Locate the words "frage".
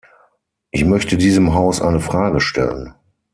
1.99-2.39